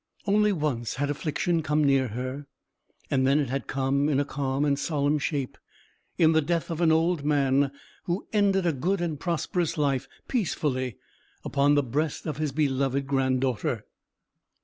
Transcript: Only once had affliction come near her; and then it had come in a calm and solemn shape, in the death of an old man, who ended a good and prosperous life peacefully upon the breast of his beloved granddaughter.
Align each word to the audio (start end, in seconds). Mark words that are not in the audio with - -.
Only 0.25 0.51
once 0.51 0.95
had 0.95 1.11
affliction 1.11 1.61
come 1.61 1.83
near 1.83 2.07
her; 2.07 2.47
and 3.11 3.27
then 3.27 3.37
it 3.39 3.49
had 3.51 3.67
come 3.67 4.09
in 4.09 4.19
a 4.19 4.25
calm 4.25 4.65
and 4.65 4.79
solemn 4.79 5.19
shape, 5.19 5.59
in 6.17 6.31
the 6.31 6.41
death 6.41 6.71
of 6.71 6.81
an 6.81 6.91
old 6.91 7.23
man, 7.23 7.71
who 8.05 8.25
ended 8.33 8.65
a 8.65 8.73
good 8.73 8.99
and 8.99 9.19
prosperous 9.19 9.77
life 9.77 10.07
peacefully 10.27 10.97
upon 11.45 11.75
the 11.75 11.83
breast 11.83 12.25
of 12.25 12.37
his 12.37 12.51
beloved 12.51 13.05
granddaughter. 13.05 13.85